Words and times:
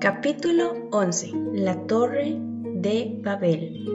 Capítulo 0.00 0.88
11 0.90 1.32
La 1.54 1.76
Torre 1.86 2.36
de 2.74 3.20
Babel 3.22 3.88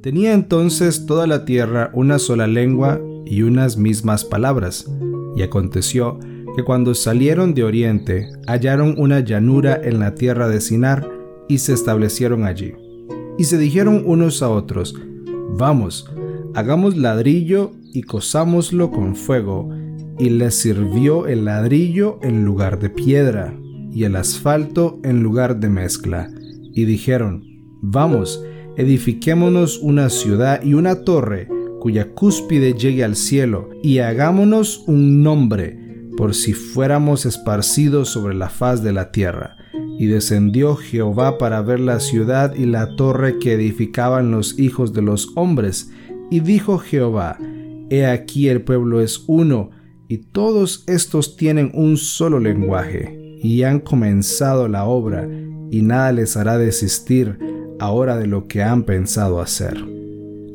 Tenía 0.00 0.32
entonces 0.32 1.06
toda 1.06 1.26
la 1.26 1.44
tierra 1.44 1.90
una 1.92 2.20
sola 2.20 2.46
lengua 2.46 3.00
y 3.26 3.42
unas 3.42 3.76
mismas 3.76 4.24
palabras. 4.24 4.88
Y 5.34 5.42
aconteció 5.42 6.20
que 6.54 6.62
cuando 6.62 6.94
salieron 6.94 7.52
de 7.52 7.64
oriente 7.64 8.28
hallaron 8.46 8.94
una 8.96 9.20
llanura 9.20 9.80
en 9.82 9.98
la 9.98 10.14
tierra 10.14 10.48
de 10.48 10.60
Sinar 10.60 11.08
y 11.48 11.58
se 11.58 11.72
establecieron 11.72 12.44
allí. 12.44 12.74
Y 13.38 13.44
se 13.44 13.58
dijeron 13.58 14.04
unos 14.06 14.42
a 14.42 14.50
otros, 14.50 14.94
Vamos, 15.50 16.08
hagamos 16.54 16.96
ladrillo 16.96 17.72
y 17.92 18.02
cosámoslo 18.02 18.92
con 18.92 19.16
fuego. 19.16 19.68
Y 20.18 20.30
les 20.30 20.54
sirvió 20.54 21.26
el 21.26 21.44
ladrillo 21.44 22.18
en 22.22 22.44
lugar 22.44 22.78
de 22.78 22.90
piedra 22.90 23.54
y 23.92 24.04
el 24.04 24.16
asfalto 24.16 24.98
en 25.04 25.22
lugar 25.22 25.60
de 25.60 25.68
mezcla. 25.68 26.30
Y 26.72 26.84
dijeron, 26.84 27.44
Vamos, 27.80 28.44
edifiquémonos 28.76 29.78
una 29.78 30.08
ciudad 30.08 30.62
y 30.62 30.74
una 30.74 31.04
torre 31.04 31.48
cuya 31.78 32.12
cúspide 32.12 32.74
llegue 32.74 33.04
al 33.04 33.16
cielo, 33.16 33.70
y 33.82 33.98
hagámonos 33.98 34.84
un 34.86 35.22
nombre, 35.22 35.78
por 36.16 36.34
si 36.34 36.52
fuéramos 36.52 37.26
esparcidos 37.26 38.08
sobre 38.08 38.34
la 38.34 38.48
faz 38.48 38.82
de 38.82 38.92
la 38.92 39.12
tierra. 39.12 39.56
Y 39.98 40.06
descendió 40.06 40.76
Jehová 40.76 41.38
para 41.38 41.62
ver 41.62 41.80
la 41.80 42.00
ciudad 42.00 42.54
y 42.54 42.66
la 42.66 42.96
torre 42.96 43.38
que 43.38 43.52
edificaban 43.52 44.30
los 44.30 44.58
hijos 44.58 44.92
de 44.92 45.02
los 45.02 45.32
hombres. 45.36 45.90
Y 46.30 46.40
dijo 46.40 46.78
Jehová, 46.78 47.38
He 47.90 48.06
aquí 48.06 48.48
el 48.48 48.62
pueblo 48.62 49.00
es 49.00 49.24
uno, 49.26 49.70
y 50.08 50.18
todos 50.18 50.84
estos 50.86 51.36
tienen 51.36 51.70
un 51.74 51.98
solo 51.98 52.40
lenguaje, 52.40 53.38
y 53.42 53.62
han 53.62 53.80
comenzado 53.80 54.66
la 54.66 54.84
obra, 54.84 55.28
y 55.70 55.82
nada 55.82 56.12
les 56.12 56.36
hará 56.36 56.56
desistir 56.56 57.38
ahora 57.78 58.16
de 58.16 58.26
lo 58.26 58.48
que 58.48 58.62
han 58.62 58.84
pensado 58.84 59.40
hacer. 59.40 59.76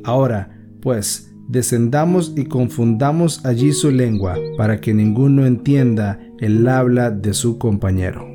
Ahora, 0.03 0.59
pues, 0.81 1.31
descendamos 1.47 2.33
y 2.35 2.45
confundamos 2.45 3.45
allí 3.45 3.71
su 3.73 3.91
lengua, 3.91 4.37
para 4.57 4.81
que 4.81 4.93
ninguno 4.93 5.45
entienda 5.45 6.19
el 6.39 6.67
habla 6.67 7.11
de 7.11 7.33
su 7.33 7.57
compañero. 7.59 8.27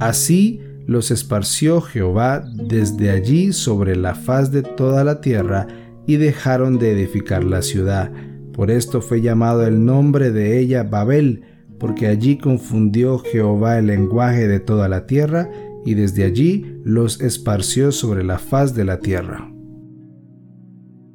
Así 0.00 0.60
los 0.86 1.12
esparció 1.12 1.80
Jehová 1.80 2.44
desde 2.52 3.10
allí 3.10 3.52
sobre 3.52 3.94
la 3.94 4.16
faz 4.16 4.50
de 4.50 4.62
toda 4.62 5.04
la 5.04 5.20
tierra, 5.20 5.68
y 6.04 6.16
dejaron 6.16 6.80
de 6.80 6.90
edificar 6.90 7.44
la 7.44 7.62
ciudad. 7.62 8.10
Por 8.52 8.70
esto 8.70 9.00
fue 9.00 9.20
llamado 9.20 9.66
el 9.66 9.84
nombre 9.84 10.30
de 10.30 10.58
ella 10.58 10.82
Babel, 10.82 11.42
porque 11.78 12.06
allí 12.06 12.38
confundió 12.38 13.18
Jehová 13.18 13.78
el 13.78 13.86
lenguaje 13.86 14.46
de 14.46 14.60
toda 14.60 14.88
la 14.88 15.06
tierra, 15.06 15.50
y 15.84 15.94
desde 15.94 16.24
allí 16.24 16.78
los 16.84 17.20
esparció 17.20 17.92
sobre 17.92 18.22
la 18.22 18.38
faz 18.38 18.74
de 18.74 18.84
la 18.84 19.00
tierra. 19.00 19.52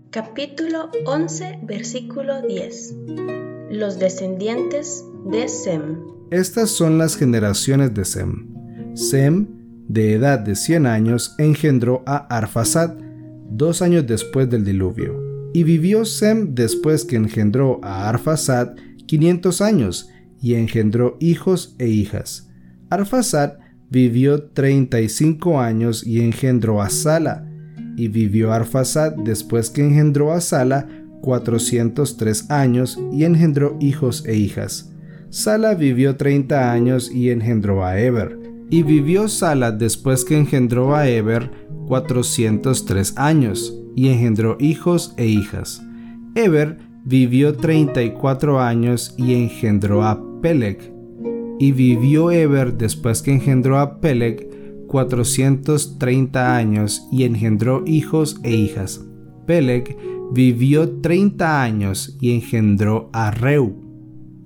Capítulo 0.09 0.89
11, 1.05 1.59
versículo 1.63 2.41
10. 2.41 2.95
Los 3.69 3.99
descendientes 3.99 5.05
de 5.29 5.47
Sem. 5.47 5.99
Estas 6.31 6.69
son 6.71 6.97
las 6.97 7.15
generaciones 7.15 7.93
de 7.93 8.03
Sem. 8.03 8.47
Sem, 8.95 9.47
de 9.87 10.13
edad 10.13 10.39
de 10.39 10.55
100 10.55 10.87
años, 10.87 11.35
engendró 11.37 12.03
a 12.05 12.17
Arfasad 12.35 12.95
dos 13.49 13.81
años 13.81 14.05
después 14.07 14.49
del 14.49 14.65
diluvio. 14.65 15.26
Y 15.53 15.63
vivió 15.63 16.05
Sem 16.05 16.53
después 16.53 17.05
que 17.05 17.15
engendró 17.15 17.79
a 17.83 18.09
Arfasad 18.09 18.75
500 19.07 19.61
años, 19.61 20.09
y 20.41 20.53
engendró 20.53 21.17
hijos 21.19 21.75
e 21.79 21.87
hijas. 21.87 22.49
Arfasad 22.89 23.53
vivió 23.89 24.43
35 24.43 25.59
años 25.59 26.05
y 26.05 26.21
engendró 26.21 26.81
a 26.81 26.89
Sala. 26.89 27.49
Y 27.95 28.09
vivió 28.09 28.53
Arfasad 28.53 29.13
después 29.15 29.69
que 29.69 29.83
engendró 29.83 30.31
a 30.33 30.41
Sala 30.41 30.87
403 31.21 32.51
años 32.51 32.99
y 33.11 33.23
engendró 33.23 33.77
hijos 33.79 34.23
e 34.25 34.35
hijas. 34.35 34.91
Sala 35.29 35.73
vivió 35.73 36.15
30 36.15 36.71
años 36.71 37.11
y 37.11 37.31
engendró 37.31 37.83
a 37.83 37.99
Eber. 37.99 38.37
Y 38.69 38.83
vivió 38.83 39.27
Sala 39.27 39.71
después 39.71 40.23
que 40.23 40.37
engendró 40.37 40.95
a 40.95 41.09
Eber 41.09 41.49
403 41.87 43.13
años 43.17 43.73
y 43.97 44.09
engendró 44.09 44.57
hijos 44.59 45.15
e 45.17 45.25
hijas. 45.25 45.83
Eber 46.35 46.77
vivió 47.03 47.55
34 47.55 48.61
años 48.61 49.15
y 49.17 49.33
engendró 49.33 50.03
a 50.03 50.23
Peleg. 50.39 50.93
Y 51.57 51.71
vivió 51.71 52.29
Eber 52.29 52.77
después 52.77 53.23
que 53.23 53.33
engendró 53.33 53.79
a 53.79 53.99
Peleg 53.99 54.85
430 54.85 56.55
años 56.55 57.07
y 57.11 57.23
engendró 57.23 57.83
hijos 57.87 58.39
e 58.43 58.55
hijas. 58.55 59.03
Peleg 59.47 59.97
vivió 60.31 61.01
30 61.01 61.63
años 61.63 62.19
y 62.21 62.33
engendró 62.35 63.09
a 63.13 63.31
Reu. 63.31 63.81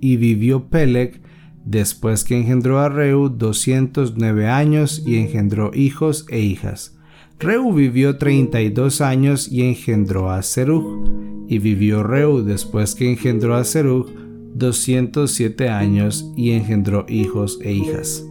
Y 0.00 0.16
vivió 0.16 0.70
Peleg 0.70 1.20
después 1.62 2.24
que 2.24 2.38
engendró 2.38 2.78
a 2.78 2.88
Reu 2.88 3.28
209 3.28 4.48
años 4.48 5.02
y 5.06 5.16
engendró 5.16 5.72
hijos 5.74 6.24
e 6.30 6.40
hijas. 6.40 6.96
Reu 7.42 7.72
vivió 7.72 8.18
32 8.18 9.00
años 9.00 9.50
y 9.50 9.62
engendró 9.62 10.30
a 10.30 10.42
Serug. 10.42 11.10
Y 11.48 11.58
vivió 11.58 12.04
Reu 12.04 12.42
después 12.42 12.94
que 12.94 13.10
engendró 13.10 13.56
a 13.56 13.64
Serug 13.64 14.06
207 14.54 15.68
años 15.68 16.30
y 16.36 16.52
engendró 16.52 17.04
hijos 17.08 17.58
e 17.60 17.72
hijas. 17.72 18.24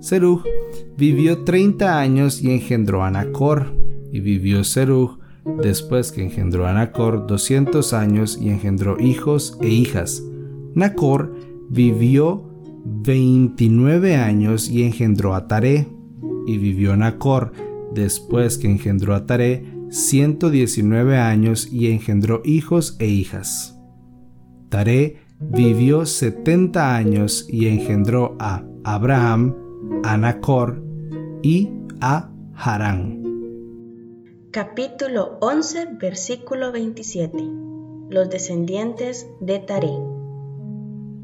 Serug 0.00 0.42
vivió 0.98 1.44
30 1.44 1.98
años 1.98 2.42
y 2.42 2.50
engendró 2.50 3.04
a 3.04 3.10
Nacor. 3.10 3.72
Y 4.12 4.20
vivió 4.20 4.62
Serug 4.64 5.18
después 5.62 6.12
que 6.12 6.22
engendró 6.22 6.66
a 6.66 6.74
Nacor 6.74 7.26
200 7.26 7.94
años 7.94 8.38
y 8.38 8.50
engendró 8.50 9.00
hijos 9.00 9.56
e 9.62 9.68
hijas. 9.68 10.22
Nacor 10.74 11.34
vivió 11.70 12.44
29 12.84 14.16
años 14.16 14.68
y 14.68 14.82
engendró 14.82 15.34
a 15.34 15.48
Taré. 15.48 15.88
Y 16.46 16.58
vivió 16.58 16.96
Nacor 16.96 17.52
después 17.92 18.58
que 18.58 18.68
engendró 18.68 19.14
a 19.14 19.26
Taré 19.26 19.64
119 19.90 21.16
años 21.16 21.68
y 21.72 21.90
engendró 21.90 22.42
hijos 22.44 22.96
e 22.98 23.06
hijas. 23.06 23.78
Taré 24.68 25.16
vivió 25.40 26.04
70 26.04 26.96
años 26.96 27.46
y 27.48 27.68
engendró 27.68 28.36
a 28.38 28.64
Abraham, 28.84 29.54
a 30.04 30.16
Nacor 30.16 30.82
y 31.42 31.70
a 32.00 32.30
Harán. 32.54 33.22
Capítulo 34.50 35.38
11, 35.40 35.96
versículo 36.00 36.72
27. 36.72 37.36
Los 38.10 38.30
descendientes 38.30 39.28
de 39.40 39.58
Taré. 39.60 39.92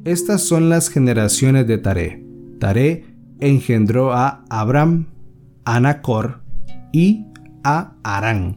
Estas 0.04 0.42
son 0.42 0.68
las 0.68 0.88
generaciones 0.88 1.66
de 1.66 1.78
Taré. 1.78 2.24
Taré 2.60 3.04
engendró 3.40 4.12
a 4.12 4.44
Abraham, 4.48 5.08
a 5.64 5.80
Nacor 5.80 6.43
y 6.94 7.26
a 7.64 7.94
Harán. 8.04 8.56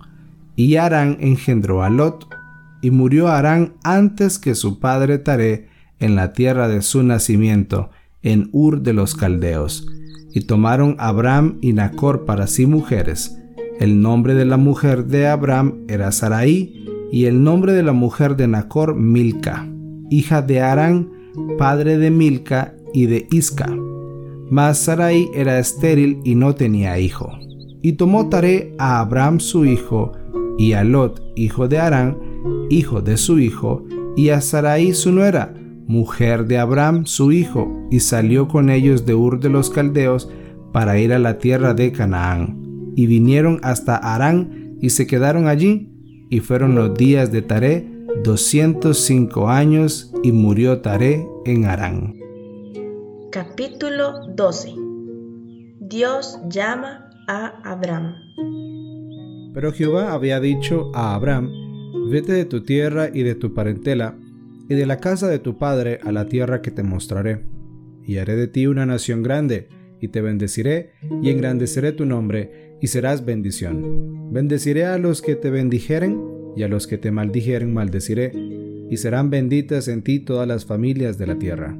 Y 0.55 0.75
Harán 0.75 1.17
engendró 1.19 1.81
a 1.83 1.89
Lot, 1.89 2.29
y 2.83 2.91
murió 2.91 3.29
Harán 3.29 3.73
antes 3.83 4.37
que 4.37 4.53
su 4.53 4.79
padre 4.79 5.17
Taré 5.17 5.69
en 5.99 6.15
la 6.15 6.33
tierra 6.33 6.67
de 6.67 6.83
su 6.83 7.01
nacimiento, 7.01 7.89
en 8.21 8.49
Ur 8.51 8.83
de 8.83 8.93
los 8.93 9.15
Caldeos. 9.15 9.87
Y 10.31 10.41
tomaron 10.41 10.95
Abraham 10.99 11.57
y 11.61 11.73
Nacor 11.73 12.25
para 12.25 12.45
sí 12.45 12.67
mujeres. 12.67 13.35
El 13.79 14.01
nombre 14.01 14.35
de 14.35 14.45
la 14.45 14.57
mujer 14.57 15.05
de 15.05 15.27
Abraham 15.27 15.85
era 15.87 16.11
Sarai, 16.11 16.85
y 17.11 17.25
el 17.25 17.43
nombre 17.43 17.73
de 17.73 17.81
la 17.81 17.93
mujer 17.93 18.35
de 18.35 18.47
Nacor 18.47 18.95
Milca, 18.95 19.67
hija 20.11 20.43
de 20.43 20.61
Harán, 20.61 21.09
padre 21.57 21.97
de 21.97 22.11
Milca 22.11 22.75
y 22.93 23.07
de 23.07 23.27
Isca. 23.31 23.75
Mas 24.51 24.77
Sarai 24.77 25.27
era 25.33 25.57
estéril 25.57 26.19
y 26.23 26.35
no 26.35 26.53
tenía 26.53 26.99
hijo. 26.99 27.46
Y 27.81 27.93
tomó 27.93 28.29
Taré 28.29 28.73
a 28.77 28.99
Abraham 28.99 29.39
su 29.39 29.65
hijo, 29.65 30.11
y 30.57 30.73
a 30.73 30.83
Lot, 30.83 31.21
hijo 31.35 31.67
de 31.67 31.77
Harán, 31.77 32.17
hijo 32.69 33.01
de 33.01 33.17
su 33.17 33.39
hijo, 33.39 33.85
y 34.15 34.29
a 34.29 34.41
Sarai 34.41 34.93
su 34.93 35.11
nuera, 35.11 35.53
mujer 35.85 36.45
de 36.47 36.57
Abraham 36.57 37.05
su 37.05 37.31
hijo, 37.31 37.71
y 37.91 37.99
salió 37.99 38.47
con 38.47 38.69
ellos 38.69 39.05
de 39.05 39.13
Ur 39.13 39.39
de 39.39 39.49
los 39.49 39.69
Caldeos 39.69 40.29
para 40.73 40.99
ir 40.99 41.13
a 41.13 41.19
la 41.19 41.37
tierra 41.37 41.73
de 41.73 41.91
Canaán. 41.91 42.93
Y 42.95 43.05
vinieron 43.05 43.59
hasta 43.63 43.95
Harán 43.95 44.77
y 44.81 44.89
se 44.89 45.07
quedaron 45.07 45.47
allí, 45.47 45.91
y 46.29 46.39
fueron 46.39 46.75
los 46.75 46.93
días 46.95 47.31
de 47.31 47.41
Taré 47.41 47.87
doscientos 48.23 48.99
cinco 48.99 49.49
años, 49.49 50.11
y 50.23 50.31
murió 50.31 50.81
Taré 50.81 51.27
en 51.45 51.65
Harán. 51.65 52.15
Capítulo 53.31 54.25
12 54.35 54.73
Dios 55.79 56.39
llama 56.49 57.06
a 57.27 57.61
Abraham. 57.63 58.15
Pero 59.53 59.71
Jehová 59.71 60.13
había 60.13 60.39
dicho 60.39 60.91
a 60.93 61.15
Abraham, 61.15 61.51
vete 62.09 62.33
de 62.33 62.45
tu 62.45 62.63
tierra 62.63 63.09
y 63.13 63.23
de 63.23 63.35
tu 63.35 63.53
parentela 63.53 64.15
y 64.69 64.75
de 64.75 64.85
la 64.85 64.97
casa 64.97 65.27
de 65.27 65.39
tu 65.39 65.57
padre 65.57 65.99
a 66.03 66.11
la 66.11 66.27
tierra 66.27 66.61
que 66.61 66.71
te 66.71 66.83
mostraré. 66.83 67.43
Y 68.03 68.17
haré 68.17 68.35
de 68.35 68.47
ti 68.47 68.67
una 68.67 68.85
nación 68.85 69.23
grande, 69.23 69.67
y 69.99 70.09
te 70.09 70.21
bendeciré, 70.21 70.91
y 71.21 71.29
engrandeceré 71.29 71.91
tu 71.91 72.05
nombre, 72.05 72.75
y 72.81 72.87
serás 72.87 73.25
bendición. 73.25 74.31
Bendeciré 74.31 74.85
a 74.85 74.97
los 74.97 75.21
que 75.21 75.35
te 75.35 75.49
bendijeren, 75.49 76.21
y 76.55 76.63
a 76.63 76.67
los 76.67 76.87
que 76.87 76.97
te 76.97 77.11
maldijeren 77.11 77.73
maldeciré, 77.73 78.31
y 78.89 78.97
serán 78.97 79.29
benditas 79.29 79.87
en 79.87 80.03
ti 80.03 80.19
todas 80.19 80.47
las 80.47 80.65
familias 80.65 81.17
de 81.17 81.27
la 81.27 81.37
tierra. 81.37 81.77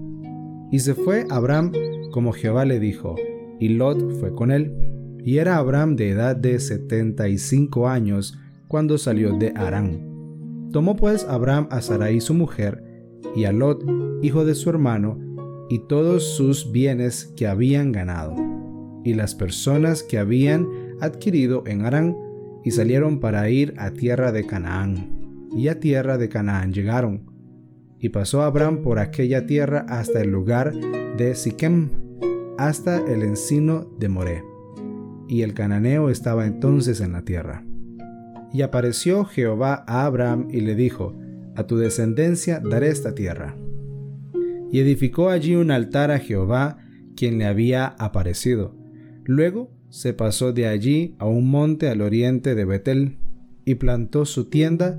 Y 0.71 0.79
se 0.79 0.93
fue 0.93 1.25
Abraham 1.29 1.71
como 2.11 2.33
Jehová 2.33 2.65
le 2.65 2.79
dijo, 2.79 3.15
y 3.59 3.69
Lot 3.69 4.19
fue 4.19 4.33
con 4.33 4.51
él. 4.51 4.86
Y 5.27 5.39
era 5.39 5.57
Abraham 5.57 5.97
de 5.97 6.11
edad 6.11 6.37
de 6.37 6.57
setenta 6.57 7.27
y 7.27 7.37
cinco 7.37 7.89
años 7.89 8.39
cuando 8.69 8.97
salió 8.97 9.37
de 9.37 9.51
Arán. 9.57 10.69
Tomó 10.71 10.95
pues 10.95 11.25
Abraham 11.25 11.67
a 11.69 11.81
Sarai 11.81 12.21
su 12.21 12.33
mujer, 12.33 12.81
y 13.35 13.43
a 13.43 13.51
Lot, 13.51 13.83
hijo 14.21 14.45
de 14.45 14.55
su 14.55 14.69
hermano, 14.69 15.19
y 15.69 15.79
todos 15.79 16.23
sus 16.23 16.71
bienes 16.71 17.25
que 17.35 17.45
habían 17.45 17.91
ganado, 17.91 18.35
y 19.03 19.15
las 19.15 19.35
personas 19.35 20.01
que 20.01 20.17
habían 20.17 20.65
adquirido 21.01 21.63
en 21.67 21.85
Arán, 21.85 22.15
y 22.63 22.71
salieron 22.71 23.19
para 23.19 23.49
ir 23.49 23.73
a 23.75 23.91
tierra 23.91 24.31
de 24.31 24.45
Canaán. 24.45 25.49
Y 25.53 25.67
a 25.67 25.81
tierra 25.81 26.17
de 26.17 26.29
Canaán 26.29 26.71
llegaron. 26.71 27.29
Y 27.99 28.07
pasó 28.09 28.43
Abraham 28.43 28.81
por 28.81 28.97
aquella 28.97 29.45
tierra 29.45 29.85
hasta 29.89 30.21
el 30.21 30.31
lugar 30.31 30.73
de 31.17 31.35
Siquem, 31.35 31.89
hasta 32.57 32.99
el 32.99 33.23
encino 33.23 33.91
de 33.99 34.07
Moré. 34.07 34.56
Y 35.27 35.41
el 35.41 35.53
cananeo 35.53 36.09
estaba 36.09 36.45
entonces 36.45 37.01
en 37.01 37.11
la 37.11 37.23
tierra. 37.23 37.63
Y 38.53 38.61
apareció 38.61 39.25
Jehová 39.25 39.83
a 39.87 40.05
Abraham 40.05 40.47
y 40.51 40.61
le 40.61 40.75
dijo, 40.75 41.15
A 41.55 41.67
tu 41.67 41.77
descendencia 41.77 42.59
daré 42.59 42.89
esta 42.89 43.13
tierra. 43.13 43.55
Y 44.71 44.79
edificó 44.79 45.29
allí 45.29 45.55
un 45.55 45.71
altar 45.71 46.11
a 46.11 46.19
Jehová, 46.19 46.77
quien 47.15 47.37
le 47.37 47.45
había 47.45 47.87
aparecido. 47.87 48.75
Luego 49.25 49.71
se 49.89 50.13
pasó 50.13 50.53
de 50.53 50.67
allí 50.67 51.15
a 51.19 51.25
un 51.25 51.49
monte 51.49 51.89
al 51.89 52.01
oriente 52.01 52.55
de 52.55 52.65
Betel, 52.65 53.17
y 53.65 53.75
plantó 53.75 54.25
su 54.25 54.45
tienda, 54.45 54.97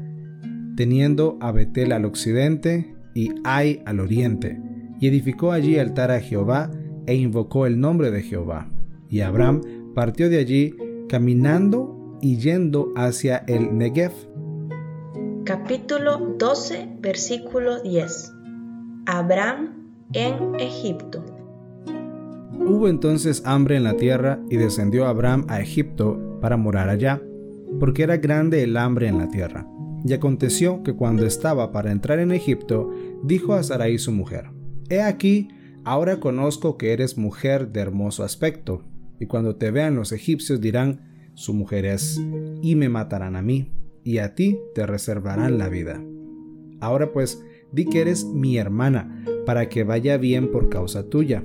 teniendo 0.77 1.39
a 1.41 1.53
Betel 1.53 1.93
al 1.93 2.05
occidente 2.05 2.95
y 3.15 3.31
Ai 3.45 3.83
al 3.87 4.01
oriente, 4.01 4.61
y 5.01 5.09
edificó 5.09 5.53
allí 5.53 5.79
altar 5.79 6.11
a 6.11 6.21
Jehová, 6.21 6.71
e 7.07 7.15
invocó 7.15 7.65
el 7.65 7.81
nombre 7.81 8.11
de 8.11 8.23
Jehová. 8.23 8.69
Y 9.09 9.21
Abraham 9.21 9.63
partió 9.99 10.31
de 10.31 10.39
allí, 10.39 10.77
caminando 11.09 12.17
y 12.23 12.37
yendo 12.37 12.93
hacia 12.95 13.39
el 13.49 13.77
Negev. 13.77 14.13
Capítulo 15.45 16.37
12, 16.39 16.99
versículo 17.01 17.81
10. 17.83 18.33
Abraham 19.07 19.91
en 20.13 20.55
Egipto. 20.61 21.25
Hubo 22.61 22.87
entonces 22.87 23.43
hambre 23.45 23.75
en 23.75 23.83
la 23.83 23.97
tierra 23.97 24.39
y 24.49 24.57
descendió 24.57 25.05
Abraham 25.05 25.47
a 25.49 25.61
Egipto 25.61 26.39
para 26.41 26.57
morar 26.57 26.91
allá, 26.91 27.21
porque 27.81 28.05
era 28.05 28.19
grande 28.19 28.63
el 28.63 28.77
hambre 28.77 29.09
en 29.09 29.19
la 29.19 29.27
tierra. 29.27 29.67
Y 30.05 30.13
aconteció 30.13 30.85
que 30.85 30.95
cuando 30.95 31.27
estaba 31.27 31.73
para 31.73 31.91
entrar 31.91 32.21
en 32.21 32.31
Egipto, 32.31 32.89
dijo 33.25 33.55
a 33.55 33.65
Sarai 33.65 33.99
su 33.99 34.13
mujer, 34.13 34.45
He 34.91 35.03
aquí, 35.03 35.49
ahora 35.83 36.21
conozco 36.21 36.79
que 36.79 36.93
eres 36.93 37.19
mujer 37.19 37.73
de 37.73 37.81
hermoso 37.81 38.23
aspecto, 38.23 38.85
y 39.21 39.27
cuando 39.27 39.57
te 39.57 39.71
vean 39.71 39.97
los 39.97 40.13
egipcios 40.13 40.61
dirán, 40.61 41.31
su 41.35 41.55
mujer 41.55 41.85
es, 41.85 42.21
y 42.63 42.75
me 42.75 42.89
matarán 42.89 43.37
a 43.37 43.43
mí, 43.43 43.71
y 44.03 44.19
a 44.19 44.35
ti 44.35 44.59
te 44.75 44.87
reservarán 44.87 45.59
la 45.59 45.69
vida. 45.69 46.03
Ahora 46.81 47.13
pues, 47.13 47.43
di 47.73 47.85
que 47.85 48.01
eres 48.01 48.25
mi 48.25 48.59
hermana, 48.59 49.25
para 49.47 49.69
que 49.69 49.85
vaya 49.85 50.17
bien 50.17 50.51
por 50.51 50.69
causa 50.69 51.09
tuya, 51.09 51.45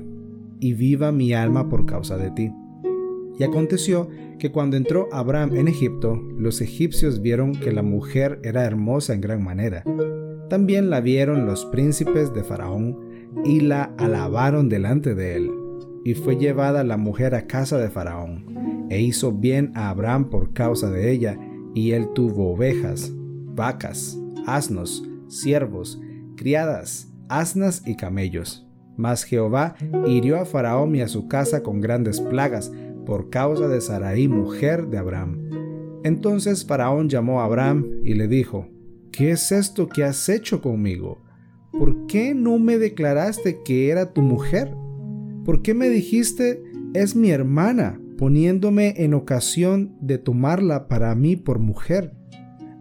y 0.60 0.74
viva 0.74 1.12
mi 1.12 1.34
alma 1.34 1.70
por 1.70 1.86
causa 1.86 2.18
de 2.18 2.32
ti. 2.32 2.52
Y 3.38 3.44
aconteció 3.44 4.10
que 4.40 4.52
cuando 4.52 4.78
entró 4.78 5.10
Abraham 5.12 5.56
en 5.56 5.68
Egipto, 5.68 6.16
los 6.38 6.62
egipcios 6.62 7.22
vieron 7.22 7.54
que 7.54 7.72
la 7.72 7.82
mujer 7.82 8.40
era 8.44 8.64
hermosa 8.64 9.14
en 9.14 9.22
gran 9.22 9.44
manera. 9.44 9.84
También 10.50 10.90
la 10.90 11.02
vieron 11.02 11.46
los 11.46 11.66
príncipes 11.66 12.34
de 12.34 12.44
Faraón, 12.44 13.00
y 13.44 13.62
la 13.62 13.94
alabaron 13.98 14.70
delante 14.70 15.16
de 15.16 15.36
él. 15.36 15.63
Y 16.06 16.16
fue 16.16 16.36
llevada 16.36 16.84
la 16.84 16.98
mujer 16.98 17.36
a 17.36 17.48
casa 17.48 17.78
de 17.78 17.90
Faraón 17.90 18.88
e 18.90 19.02
hizo 19.02 19.32
bien 19.32 19.72
a 19.76 19.90
Abraham 19.90 20.30
por 20.30 20.54
causa 20.54 20.90
de 20.90 21.12
ella, 21.12 21.38
y 21.74 21.92
él 21.92 22.10
tuvo 22.14 22.52
ovejas, 22.52 23.12
vacas, 23.56 24.18
asnos, 24.46 25.04
siervos, 25.28 26.00
criadas, 26.36 27.12
asnas 27.30 27.82
y 27.86 27.96
camellos. 27.96 28.68
Mas 28.96 29.24
Jehová 29.24 29.76
hirió 30.06 30.40
a 30.40 30.46
Faraón 30.46 30.96
y 30.96 31.02
a 31.02 31.08
su 31.08 31.28
casa 31.28 31.64
con 31.64 31.82
grandes 31.82 32.22
plagas 32.22 32.72
por 33.06 33.30
causa 33.30 33.68
de 33.68 33.82
Sarai, 33.82 34.28
mujer 34.28 34.88
de 34.88 34.98
Abraham. 34.98 35.50
Entonces 36.04 36.66
Faraón 36.66 37.10
llamó 37.10 37.42
a 37.42 37.46
Abraham 37.46 37.86
y 38.04 38.14
le 38.14 38.28
dijo, 38.28 38.68
¿Qué 39.12 39.32
es 39.32 39.52
esto 39.52 39.88
que 39.88 40.04
has 40.04 40.28
hecho 40.30 40.62
conmigo? 40.62 41.22
¿Por 41.72 42.08
qué 42.08 42.34
no 42.34 42.60
me 42.60 42.78
declaraste 42.78 43.62
que 43.64 43.90
era 43.90 44.12
tu 44.12 44.22
mujer? 44.22 44.76
¿Por 45.46 45.62
qué 45.62 45.74
me 45.74 45.90
dijiste, 45.90 46.62
es 46.94 47.16
mi 47.16 47.32
hermana? 47.32 48.00
poniéndome 48.18 49.04
en 49.04 49.14
ocasión 49.14 49.98
de 50.00 50.18
tomarla 50.18 50.88
para 50.88 51.14
mí 51.16 51.36
por 51.36 51.60
mujer. 51.60 52.14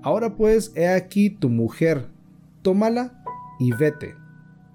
Ahora 0.03 0.37
pues 0.37 0.73
he 0.77 0.89
aquí 0.89 1.31
tu 1.31 1.49
mujer, 1.49 2.07
tómala 2.63 3.25
y 3.59 3.73
vete. 3.73 4.15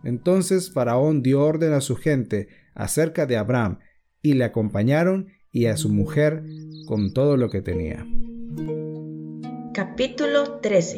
Entonces 0.04 0.72
Faraón 0.72 1.22
dio 1.22 1.44
orden 1.44 1.74
a 1.74 1.82
su 1.82 1.96
gente 1.96 2.48
acerca 2.74 3.26
de 3.26 3.38
Abraham, 3.38 3.80
y 4.22 4.34
le 4.34 4.44
acompañaron 4.44 5.28
y 5.52 5.68
a 5.68 5.78
su 5.78 5.90
mujer 5.90 6.44
con 6.86 7.14
todo 7.14 7.38
lo 7.38 7.50
que 7.50 7.62
tenía. 7.62 8.06
Capítulo 9.74 10.60
13 10.60 10.98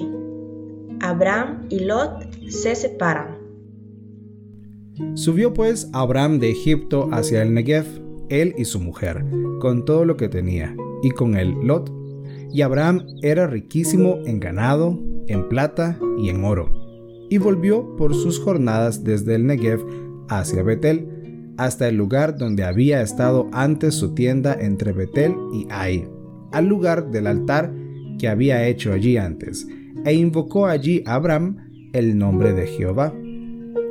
Abraham 1.02 1.68
y 1.70 1.82
Lot 1.82 2.50
se 2.50 2.76
separan. 2.76 3.39
Subió 5.16 5.54
pues 5.54 5.90
Abraham 5.94 6.40
de 6.40 6.52
Egipto 6.52 7.10
hacia 7.12 7.42
el 7.42 7.54
Negev 7.54 7.86
él 8.30 8.54
y 8.58 8.66
su 8.66 8.80
mujer, 8.80 9.26
con 9.60 9.86
todo 9.86 10.06
lo 10.06 10.16
que 10.16 10.30
tenía, 10.30 10.76
y 11.04 11.10
con 11.12 11.36
él 11.36 11.56
Lot. 11.64 11.92
Y 12.52 12.62
Abraham 12.62 13.06
era 13.22 13.48
riquísimo 13.48 14.18
en 14.26 14.40
ganado, 14.40 14.98
en 15.28 15.48
plata 15.50 16.00
y 16.18 16.30
en 16.30 16.44
oro. 16.44 16.72
Y 17.30 17.38
volvió 17.38 17.96
por 17.96 18.16
sus 18.16 18.40
jornadas 18.40 19.04
desde 19.04 19.36
el 19.36 19.46
Negev 19.46 19.86
hacia 20.30 20.64
Betel, 20.64 21.54
hasta 21.58 21.90
el 21.90 21.98
lugar 21.98 22.38
donde 22.38 22.64
había 22.64 23.02
estado 23.02 23.50
antes 23.52 23.96
su 23.96 24.14
tienda 24.14 24.56
entre 24.60 24.94
Betel 24.94 25.36
y 25.54 25.68
Ai, 25.70 26.08
al 26.52 26.68
lugar 26.68 27.12
del 27.12 27.28
altar 27.28 27.74
que 28.18 28.30
había 28.30 28.68
hecho 28.68 28.94
allí 28.94 29.18
antes, 29.18 29.68
e 30.06 30.14
invocó 30.14 30.68
allí 30.68 31.04
a 31.06 31.16
Abraham 31.16 31.58
el 31.94 32.18
nombre 32.18 32.54
de 32.54 32.66
Jehová. 32.68 33.14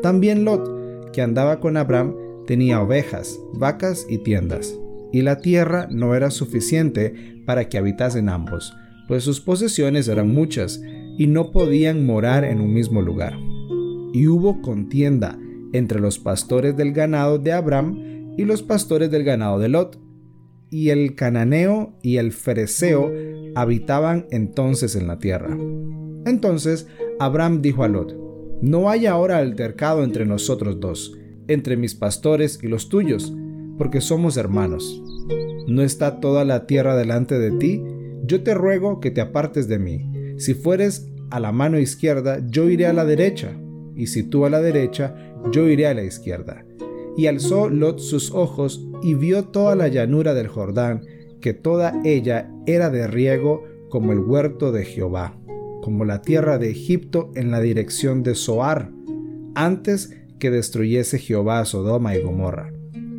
También 0.02 0.44
Lot, 0.44 0.77
que 1.18 1.22
andaba 1.22 1.58
con 1.58 1.76
Abraham, 1.76 2.14
tenía 2.46 2.80
ovejas, 2.80 3.40
vacas 3.52 4.06
y 4.08 4.18
tiendas, 4.18 4.78
y 5.12 5.22
la 5.22 5.40
tierra 5.40 5.88
no 5.90 6.14
era 6.14 6.30
suficiente 6.30 7.42
para 7.44 7.68
que 7.68 7.76
habitasen 7.76 8.28
ambos, 8.28 8.72
pues 9.08 9.24
sus 9.24 9.40
posesiones 9.40 10.06
eran 10.06 10.32
muchas, 10.32 10.80
y 11.18 11.26
no 11.26 11.50
podían 11.50 12.06
morar 12.06 12.44
en 12.44 12.60
un 12.60 12.72
mismo 12.72 13.02
lugar. 13.02 13.36
Y 14.12 14.28
hubo 14.28 14.62
contienda 14.62 15.36
entre 15.72 15.98
los 15.98 16.20
pastores 16.20 16.76
del 16.76 16.92
ganado 16.92 17.38
de 17.38 17.52
Abraham 17.52 18.36
y 18.36 18.44
los 18.44 18.62
pastores 18.62 19.10
del 19.10 19.24
ganado 19.24 19.58
de 19.58 19.70
Lot. 19.70 19.98
Y 20.70 20.90
el 20.90 21.16
cananeo 21.16 21.98
y 22.00 22.18
el 22.18 22.30
fereceo 22.30 23.10
habitaban 23.56 24.26
entonces 24.30 24.94
en 24.94 25.08
la 25.08 25.18
tierra. 25.18 25.58
Entonces 26.26 26.86
Abraham 27.18 27.60
dijo 27.60 27.82
a 27.82 27.88
Lot, 27.88 28.27
No 28.60 28.90
hay 28.90 29.06
ahora 29.06 29.38
altercado 29.38 30.02
entre 30.02 30.26
nosotros 30.26 30.80
dos, 30.80 31.16
entre 31.46 31.76
mis 31.76 31.94
pastores 31.94 32.58
y 32.60 32.66
los 32.66 32.88
tuyos, 32.88 33.32
porque 33.76 34.00
somos 34.00 34.36
hermanos. 34.36 35.00
¿No 35.68 35.82
está 35.82 36.18
toda 36.18 36.44
la 36.44 36.66
tierra 36.66 36.96
delante 36.96 37.38
de 37.38 37.52
ti? 37.52 37.84
Yo 38.24 38.42
te 38.42 38.54
ruego 38.54 38.98
que 38.98 39.12
te 39.12 39.20
apartes 39.20 39.68
de 39.68 39.78
mí. 39.78 40.10
Si 40.38 40.54
fueres 40.54 41.08
a 41.30 41.38
la 41.38 41.52
mano 41.52 41.78
izquierda, 41.78 42.42
yo 42.48 42.68
iré 42.68 42.86
a 42.86 42.92
la 42.92 43.04
derecha, 43.04 43.56
y 43.94 44.08
si 44.08 44.24
tú 44.24 44.44
a 44.44 44.50
la 44.50 44.60
derecha, 44.60 45.14
yo 45.52 45.68
iré 45.68 45.86
a 45.86 45.94
la 45.94 46.02
izquierda. 46.02 46.64
Y 47.16 47.26
alzó 47.26 47.68
Lot 47.68 48.00
sus 48.00 48.32
ojos 48.32 48.84
y 49.02 49.14
vio 49.14 49.44
toda 49.44 49.76
la 49.76 49.86
llanura 49.86 50.34
del 50.34 50.48
Jordán, 50.48 51.02
que 51.40 51.54
toda 51.54 52.00
ella 52.04 52.50
era 52.66 52.90
de 52.90 53.06
riego 53.06 53.62
como 53.88 54.12
el 54.12 54.18
huerto 54.18 54.72
de 54.72 54.84
Jehová, 54.84 55.38
como 55.82 56.04
la 56.04 56.22
tierra 56.22 56.58
de 56.58 56.70
Egipto 56.70 57.30
en 57.34 57.50
la 57.50 57.60
dirección 57.60 58.22
de 58.22 58.34
Zoar, 58.34 58.90
antes 59.54 60.16
que 60.38 60.50
destruyese 60.50 61.18
Jehová 61.18 61.64
Sodoma 61.64 62.16
y 62.16 62.22
Gomorra. 62.22 62.72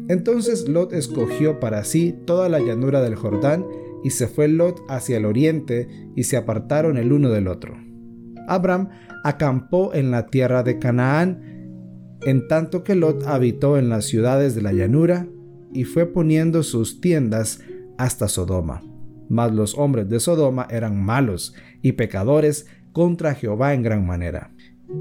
Entonces 0.07 0.67
Lot 0.67 0.93
escogió 0.93 1.59
para 1.59 1.83
sí 1.83 2.15
toda 2.25 2.49
la 2.49 2.59
llanura 2.59 3.01
del 3.01 3.15
Jordán, 3.15 3.65
y 4.03 4.11
se 4.11 4.27
fue 4.27 4.47
Lot 4.47 4.81
hacia 4.87 5.17
el 5.17 5.25
oriente, 5.25 5.87
y 6.15 6.23
se 6.23 6.37
apartaron 6.37 6.97
el 6.97 7.11
uno 7.11 7.29
del 7.29 7.47
otro. 7.47 7.77
Abraham 8.47 8.89
acampó 9.23 9.93
en 9.93 10.11
la 10.11 10.27
tierra 10.27 10.63
de 10.63 10.79
Canaán, 10.79 11.41
en 12.25 12.47
tanto 12.47 12.83
que 12.83 12.95
Lot 12.95 13.23
habitó 13.27 13.77
en 13.77 13.89
las 13.89 14.05
ciudades 14.05 14.55
de 14.55 14.61
la 14.61 14.73
llanura 14.73 15.27
y 15.73 15.83
fue 15.83 16.05
poniendo 16.05 16.63
sus 16.63 16.99
tiendas 16.99 17.61
hasta 17.97 18.27
Sodoma. 18.27 18.81
Mas 19.29 19.53
los 19.53 19.77
hombres 19.77 20.09
de 20.09 20.19
Sodoma 20.19 20.67
eran 20.69 21.01
malos 21.01 21.53
y 21.81 21.93
pecadores 21.93 22.67
contra 22.91 23.35
Jehová 23.35 23.73
en 23.73 23.83
gran 23.83 24.05
manera. 24.05 24.51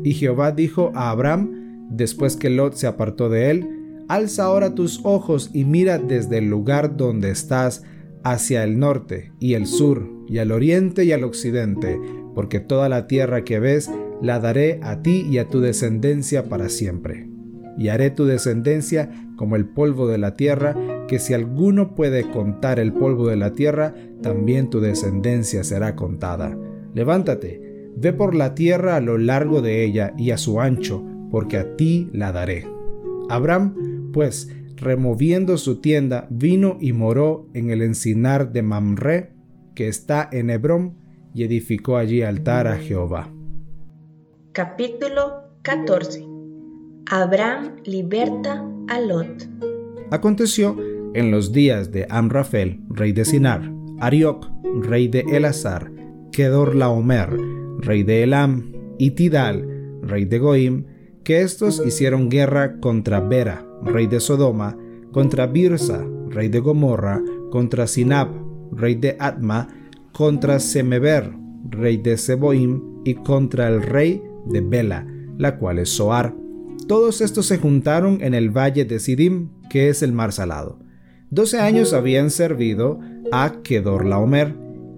Y 0.04 0.12
Jehová 0.12 0.52
dijo 0.52 0.92
a 0.94 1.10
Abraham, 1.10 1.88
después 1.90 2.36
que 2.36 2.50
Lot 2.50 2.74
se 2.74 2.86
apartó 2.86 3.28
de 3.28 3.50
él, 3.50 3.78
Alza 4.08 4.44
ahora 4.44 4.74
tus 4.74 5.00
ojos 5.04 5.50
y 5.52 5.64
mira 5.64 5.98
desde 5.98 6.38
el 6.38 6.48
lugar 6.48 6.96
donde 6.96 7.30
estás 7.30 7.84
hacia 8.24 8.64
el 8.64 8.78
norte 8.78 9.32
y 9.38 9.52
el 9.52 9.66
sur 9.66 10.08
y 10.26 10.38
al 10.38 10.50
oriente 10.50 11.04
y 11.04 11.12
al 11.12 11.24
occidente, 11.24 12.00
porque 12.34 12.58
toda 12.58 12.88
la 12.88 13.06
tierra 13.06 13.44
que 13.44 13.58
ves 13.58 13.90
la 14.22 14.40
daré 14.40 14.80
a 14.82 15.02
ti 15.02 15.26
y 15.30 15.36
a 15.36 15.48
tu 15.48 15.60
descendencia 15.60 16.48
para 16.48 16.70
siempre. 16.70 17.28
Y 17.76 17.88
haré 17.88 18.10
tu 18.10 18.24
descendencia 18.24 19.10
como 19.36 19.56
el 19.56 19.66
polvo 19.66 20.08
de 20.08 20.18
la 20.18 20.36
tierra, 20.36 20.74
que 21.08 21.18
si 21.18 21.34
alguno 21.34 21.96
puede 21.96 22.30
contar 22.30 22.78
el 22.78 22.92
polvo 22.92 23.26
de 23.26 23.36
la 23.36 23.52
tierra, 23.52 23.94
también 24.22 24.70
tu 24.70 24.80
descendencia 24.80 25.64
será 25.64 25.96
contada. 25.96 26.56
Levántate, 26.94 27.90
ve 27.96 28.12
por 28.12 28.34
la 28.34 28.54
tierra 28.54 28.96
a 28.96 29.00
lo 29.00 29.18
largo 29.18 29.62
de 29.62 29.84
ella 29.84 30.14
y 30.16 30.30
a 30.30 30.38
su 30.38 30.60
ancho, 30.60 31.04
porque 31.30 31.56
a 31.56 31.76
ti 31.76 32.08
la 32.12 32.30
daré. 32.30 32.66
Abraham, 33.28 34.10
pues, 34.12 34.54
removiendo 34.76 35.58
su 35.58 35.80
tienda, 35.80 36.28
vino 36.30 36.76
y 36.80 36.92
moró 36.92 37.48
en 37.54 37.70
el 37.70 37.82
encinar 37.82 38.52
de 38.52 38.62
Mamre, 38.62 39.32
que 39.74 39.88
está 39.88 40.28
en 40.30 40.50
Hebrón, 40.50 40.98
y 41.34 41.44
edificó 41.44 41.96
allí 41.96 42.22
altar 42.22 42.66
a 42.66 42.76
Jehová. 42.76 43.32
Capítulo 44.52 45.44
14 45.62 46.24
Abraham 47.10 47.76
liberta 47.84 48.66
a 48.88 49.00
Lot. 49.00 49.48
Aconteció 50.10 50.76
en 51.14 51.30
los 51.30 51.52
días 51.52 51.92
de 51.92 52.06
Amrafel, 52.08 52.80
rey 52.88 53.12
de 53.12 53.24
Sinar, 53.24 53.72
Arioc, 54.00 54.46
rey 54.82 55.08
de 55.08 55.20
Elazar, 55.20 55.90
Kedorlaomer, 56.32 57.36
rey 57.78 58.02
de 58.02 58.22
Elam, 58.22 58.72
y 58.98 59.12
Tidal, 59.12 59.66
rey 60.02 60.24
de 60.24 60.38
Goim, 60.38 60.84
que 61.24 61.42
estos 61.42 61.82
hicieron 61.84 62.28
guerra 62.28 62.80
contra 62.80 63.20
Bera, 63.20 63.64
rey 63.82 64.06
de 64.06 64.20
Sodoma, 64.20 64.76
contra 65.12 65.46
Birsa, 65.46 66.04
rey 66.28 66.48
de 66.48 66.60
Gomorra, 66.60 67.22
contra 67.50 67.86
Sinab, 67.86 68.28
rey 68.72 68.94
de 68.94 69.16
Atma, 69.18 69.68
contra 70.12 70.58
Semeber, 70.58 71.32
rey 71.70 71.96
de 71.96 72.16
Seboim, 72.16 73.02
y 73.04 73.14
contra 73.14 73.68
el 73.68 73.82
rey 73.82 74.22
de 74.46 74.60
Bela, 74.60 75.06
la 75.38 75.58
cual 75.58 75.78
es 75.78 75.90
Soar. 75.90 76.34
Todos 76.86 77.20
estos 77.20 77.46
se 77.46 77.58
juntaron 77.58 78.18
en 78.22 78.34
el 78.34 78.50
valle 78.50 78.84
de 78.84 78.98
Sidim, 78.98 79.50
que 79.70 79.88
es 79.88 80.02
el 80.02 80.12
mar 80.12 80.32
salado. 80.32 80.78
Doce 81.30 81.58
años 81.58 81.92
habían 81.92 82.30
servido 82.30 83.00
a 83.32 83.60
Kedorlaomer, 83.62 84.54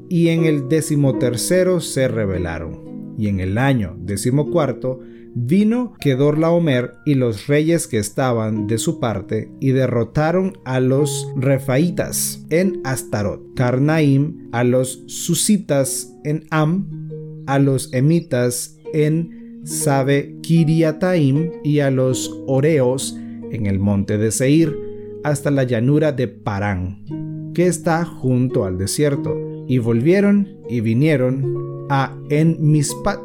y 0.09 0.29
en 0.29 0.45
el 0.45 0.69
decimotercero 0.69 1.81
se 1.81 2.09
rebelaron. 2.09 3.15
Y 3.17 3.29
en 3.29 3.41
el 3.41 3.59
año 3.59 3.97
decimocuarto 3.99 5.01
vino 5.35 5.95
Kedorlaomer 6.01 6.95
y 7.05 7.15
los 7.15 7.47
reyes 7.47 7.87
que 7.87 7.99
estaban 7.99 8.67
de 8.67 8.79
su 8.79 8.99
parte 8.99 9.51
y 9.61 9.71
derrotaron 9.71 10.59
a 10.65 10.81
los 10.81 11.29
refaitas 11.37 12.45
en 12.51 12.81
Astarot, 12.85 13.55
Carnaim, 13.55 14.49
a 14.53 14.65
los 14.65 15.05
susitas 15.07 16.13
en 16.25 16.47
Am, 16.51 17.09
a 17.47 17.59
los 17.59 17.93
emitas 17.93 18.77
en 18.93 19.61
Sabe 19.65 20.37
Kiriataim 20.43 21.51
y 21.63 21.81
a 21.81 21.91
los 21.91 22.35
Oreos 22.47 23.17
en 23.53 23.67
el 23.67 23.79
monte 23.79 24.19
de 24.19 24.33
Seir, 24.33 24.90
hasta 25.25 25.51
la 25.51 25.65
llanura 25.65 26.13
de 26.13 26.29
Parán, 26.29 27.53
que 27.55 27.67
está 27.67 28.05
junto 28.05 28.65
al 28.65 28.79
desierto. 28.79 29.37
Y 29.67 29.79
volvieron 29.79 30.49
y 30.69 30.81
vinieron 30.81 31.87
a 31.91 32.17
En 32.29 32.57
Mispat, 32.61 33.21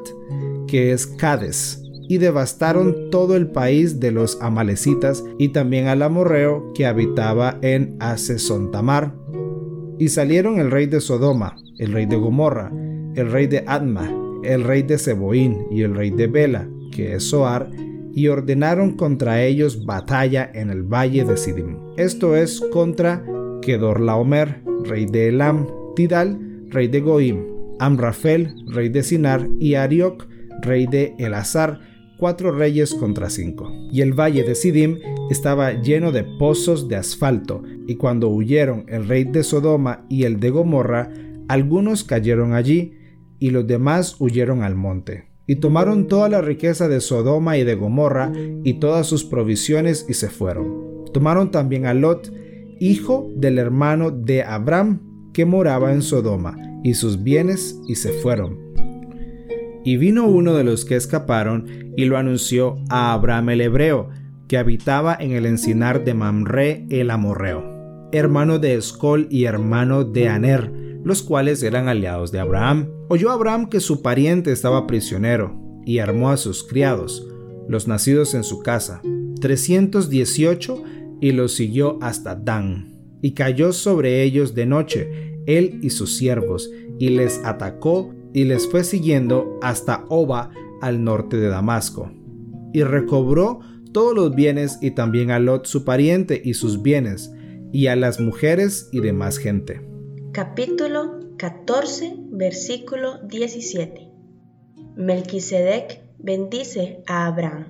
que 0.67 0.91
es 0.91 1.07
Cades, 1.07 1.81
y 2.07 2.17
devastaron 2.17 3.09
todo 3.09 3.35
el 3.35 3.47
país 3.47 3.99
de 3.99 4.11
los 4.11 4.39
amalecitas 4.41 5.23
y 5.39 5.49
también 5.49 5.87
al 5.87 6.01
amorreo 6.01 6.71
que 6.73 6.85
habitaba 6.85 7.57
en 7.61 7.95
Asesontamar. 7.99 9.15
Y 9.97 10.09
salieron 10.09 10.59
el 10.59 10.71
rey 10.71 10.87
de 10.87 11.01
Sodoma, 11.01 11.55
el 11.79 11.93
rey 11.93 12.05
de 12.05 12.15
Gomorra, 12.15 12.71
el 13.15 13.31
rey 13.31 13.47
de 13.47 13.63
Adma, 13.65 14.11
el 14.43 14.63
rey 14.63 14.83
de 14.83 14.97
Seboín 14.97 15.65
y 15.71 15.81
el 15.81 15.95
rey 15.95 16.11
de 16.11 16.27
Bela, 16.27 16.67
que 16.91 17.15
es 17.15 17.23
Soar, 17.23 17.69
y 18.15 18.29
ordenaron 18.29 18.95
contra 18.95 19.43
ellos 19.43 19.85
batalla 19.85 20.49
en 20.53 20.69
el 20.69 20.83
valle 20.83 21.25
de 21.25 21.35
Sidim. 21.35 21.77
Esto 21.97 22.37
es 22.37 22.61
contra 22.71 23.23
Kedorlaomer, 23.61 24.63
rey 24.85 25.05
de 25.05 25.27
Elam, 25.27 25.67
Tidal, 25.97 26.39
rey 26.69 26.87
de 26.87 27.01
Goim, 27.01 27.43
Amrafel, 27.77 28.55
rey 28.67 28.87
de 28.87 29.03
Sinar, 29.03 29.47
y 29.59 29.73
Arioc, 29.73 30.27
rey 30.61 30.87
de 30.87 31.13
Elazar, 31.19 31.81
cuatro 32.17 32.53
reyes 32.53 32.95
contra 32.95 33.29
cinco. 33.29 33.69
Y 33.91 33.99
el 33.99 34.13
valle 34.13 34.43
de 34.43 34.55
Sidim 34.55 34.99
estaba 35.29 35.73
lleno 35.73 36.13
de 36.13 36.23
pozos 36.39 36.87
de 36.87 36.95
asfalto, 36.95 37.63
y 37.85 37.95
cuando 37.95 38.29
huyeron 38.29 38.85
el 38.87 39.09
rey 39.09 39.25
de 39.25 39.43
Sodoma 39.43 40.05
y 40.09 40.23
el 40.23 40.39
de 40.39 40.51
Gomorra, 40.51 41.11
algunos 41.49 42.05
cayeron 42.05 42.53
allí, 42.53 42.93
y 43.39 43.49
los 43.49 43.67
demás 43.67 44.15
huyeron 44.19 44.63
al 44.63 44.75
monte. 44.75 45.34
Y 45.47 45.57
tomaron 45.57 46.07
toda 46.07 46.29
la 46.29 46.41
riqueza 46.41 46.87
de 46.87 47.01
Sodoma 47.01 47.57
y 47.57 47.63
de 47.63 47.75
Gomorra 47.75 48.31
y 48.63 48.75
todas 48.75 49.07
sus 49.07 49.23
provisiones 49.23 50.05
y 50.09 50.13
se 50.13 50.29
fueron. 50.29 51.05
Tomaron 51.13 51.51
también 51.51 51.85
a 51.85 51.93
Lot, 51.93 52.31
hijo 52.79 53.31
del 53.35 53.59
hermano 53.59 54.11
de 54.11 54.43
Abraham, 54.43 55.01
que 55.33 55.45
moraba 55.45 55.93
en 55.93 56.01
Sodoma, 56.01 56.57
y 56.83 56.93
sus 56.93 57.23
bienes 57.23 57.79
y 57.87 57.95
se 57.95 58.11
fueron. 58.11 58.57
Y 59.83 59.97
vino 59.97 60.27
uno 60.27 60.55
de 60.55 60.63
los 60.63 60.83
que 60.83 60.95
escaparon 60.95 61.67
y 61.95 62.05
lo 62.05 62.17
anunció 62.17 62.75
a 62.89 63.13
Abraham 63.13 63.49
el 63.49 63.61
hebreo, 63.61 64.09
que 64.47 64.57
habitaba 64.57 65.15
en 65.19 65.31
el 65.31 65.45
encinar 65.45 66.03
de 66.03 66.13
Mamre 66.13 66.85
el 66.89 67.11
amorreo, 67.11 68.09
hermano 68.11 68.59
de 68.59 68.75
Escol 68.75 69.27
y 69.29 69.45
hermano 69.45 70.03
de 70.03 70.27
Aner, 70.27 70.71
los 71.03 71.21
cuales 71.21 71.63
eran 71.63 71.87
aliados 71.87 72.31
de 72.31 72.39
Abraham. 72.39 72.89
Oyó 73.07 73.29
Abraham 73.29 73.69
que 73.69 73.79
su 73.79 74.01
pariente 74.01 74.51
estaba 74.51 74.87
prisionero, 74.87 75.61
y 75.85 75.99
armó 75.99 76.31
a 76.31 76.37
sus 76.37 76.63
criados, 76.63 77.27
los 77.69 77.87
nacidos 77.87 78.33
en 78.33 78.43
su 78.43 78.59
casa, 78.59 79.01
318, 79.41 80.83
y 81.21 81.31
los 81.31 81.53
siguió 81.53 81.99
hasta 82.01 82.35
Dan. 82.35 82.95
Y 83.21 83.33
cayó 83.33 83.73
sobre 83.73 84.23
ellos 84.23 84.55
de 84.55 84.65
noche, 84.65 85.39
él 85.45 85.79
y 85.83 85.91
sus 85.91 86.17
siervos, 86.17 86.71
y 86.97 87.09
les 87.09 87.39
atacó 87.45 88.13
y 88.33 88.45
les 88.45 88.67
fue 88.67 88.83
siguiendo 88.83 89.59
hasta 89.61 90.05
Oba, 90.09 90.51
al 90.81 91.03
norte 91.03 91.37
de 91.37 91.47
Damasco. 91.47 92.11
Y 92.73 92.83
recobró 92.83 93.59
todos 93.93 94.15
los 94.15 94.35
bienes 94.35 94.79
y 94.81 94.91
también 94.91 95.31
a 95.31 95.39
Lot 95.39 95.67
su 95.67 95.85
pariente 95.85 96.41
y 96.43 96.55
sus 96.55 96.81
bienes, 96.81 97.31
y 97.71 97.87
a 97.87 97.95
las 97.95 98.19
mujeres 98.19 98.89
y 98.91 98.99
demás 98.99 99.37
gente 99.37 99.95
capítulo 100.35 101.21
14, 101.37 102.13
versículo 102.35 103.19
17. 103.23 104.09
Melquisedec 104.97 106.01
bendice 106.19 107.01
a 107.07 107.27
Abraham. 107.27 107.67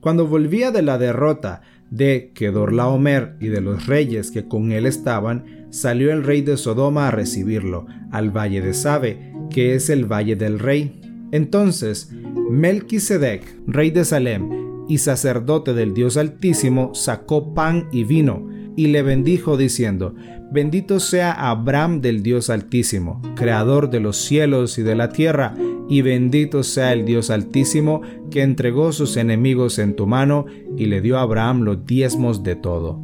Cuando 0.00 0.26
volvía 0.26 0.72
de 0.72 0.82
la 0.82 0.98
derrota 0.98 1.62
de 1.90 2.32
Kedorlaomer 2.34 3.36
y 3.38 3.46
de 3.46 3.60
los 3.60 3.86
reyes 3.86 4.32
que 4.32 4.48
con 4.48 4.72
él 4.72 4.86
estaban, 4.86 5.68
salió 5.70 6.12
el 6.12 6.24
rey 6.24 6.42
de 6.42 6.56
Sodoma 6.56 7.08
a 7.08 7.10
recibirlo, 7.12 7.86
al 8.10 8.36
valle 8.36 8.60
de 8.60 8.74
Sabe, 8.74 9.32
que 9.50 9.76
es 9.76 9.88
el 9.88 10.10
valle 10.10 10.34
del 10.34 10.58
rey. 10.58 11.00
Entonces, 11.30 12.10
Melquisedec, 12.50 13.44
rey 13.68 13.92
de 13.92 14.04
Salem 14.04 14.86
y 14.88 14.98
sacerdote 14.98 15.74
del 15.74 15.94
Dios 15.94 16.16
Altísimo, 16.16 16.92
sacó 16.94 17.54
pan 17.54 17.88
y 17.92 18.02
vino, 18.02 18.48
y 18.76 18.88
le 18.88 19.02
bendijo 19.02 19.56
diciendo, 19.56 20.14
Bendito 20.50 21.00
sea 21.00 21.32
Abraham 21.32 22.00
del 22.02 22.22
Dios 22.22 22.50
Altísimo, 22.50 23.22
creador 23.36 23.88
de 23.88 24.00
los 24.00 24.18
cielos 24.18 24.78
y 24.78 24.82
de 24.82 24.94
la 24.94 25.08
tierra, 25.08 25.54
y 25.88 26.02
bendito 26.02 26.62
sea 26.62 26.92
el 26.92 27.04
Dios 27.06 27.30
Altísimo 27.30 28.02
que 28.30 28.42
entregó 28.42 28.92
sus 28.92 29.16
enemigos 29.16 29.78
en 29.78 29.96
tu 29.96 30.06
mano 30.06 30.46
y 30.76 30.86
le 30.86 31.00
dio 31.00 31.18
a 31.18 31.22
Abraham 31.22 31.62
los 31.62 31.86
diezmos 31.86 32.42
de 32.42 32.56
todo. 32.56 33.00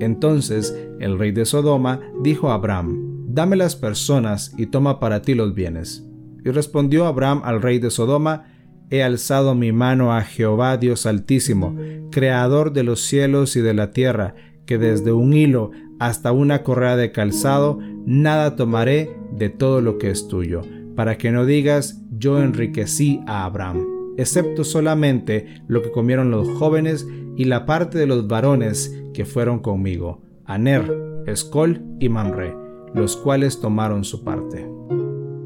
Entonces 0.00 0.76
el 1.00 1.18
rey 1.18 1.32
de 1.32 1.44
Sodoma 1.44 2.00
dijo 2.22 2.50
a 2.50 2.54
Abraham, 2.54 3.26
Dame 3.28 3.56
las 3.56 3.76
personas 3.76 4.52
y 4.58 4.66
toma 4.66 4.98
para 4.98 5.22
ti 5.22 5.34
los 5.34 5.54
bienes. 5.54 6.04
Y 6.44 6.50
respondió 6.50 7.06
Abraham 7.06 7.42
al 7.44 7.62
rey 7.62 7.78
de 7.78 7.90
Sodoma, 7.90 8.46
He 8.90 9.02
alzado 9.02 9.54
mi 9.54 9.70
mano 9.70 10.14
a 10.14 10.22
Jehová 10.22 10.78
Dios 10.78 11.04
Altísimo, 11.04 11.76
creador 12.10 12.72
de 12.72 12.84
los 12.84 13.00
cielos 13.00 13.54
y 13.54 13.60
de 13.60 13.74
la 13.74 13.92
tierra, 13.92 14.34
que 14.68 14.76
desde 14.76 15.12
un 15.12 15.32
hilo 15.32 15.70
hasta 15.98 16.30
una 16.30 16.62
correa 16.62 16.94
de 16.94 17.10
calzado, 17.10 17.78
nada 18.04 18.54
tomaré 18.54 19.10
de 19.32 19.48
todo 19.48 19.80
lo 19.80 19.96
que 19.96 20.10
es 20.10 20.28
tuyo, 20.28 20.60
para 20.94 21.16
que 21.16 21.32
no 21.32 21.46
digas, 21.46 22.02
yo 22.10 22.40
enriquecí 22.42 23.20
a 23.26 23.46
Abraham, 23.46 23.86
excepto 24.18 24.64
solamente 24.64 25.62
lo 25.68 25.80
que 25.80 25.90
comieron 25.90 26.30
los 26.30 26.46
jóvenes 26.50 27.08
y 27.34 27.46
la 27.46 27.64
parte 27.64 27.96
de 27.96 28.06
los 28.06 28.28
varones 28.28 28.94
que 29.14 29.24
fueron 29.24 29.60
conmigo, 29.60 30.20
Aner, 30.44 31.24
Escol 31.26 31.82
y 31.98 32.10
Mamre, 32.10 32.54
los 32.92 33.16
cuales 33.16 33.60
tomaron 33.60 34.04
su 34.04 34.22
parte. 34.22 34.70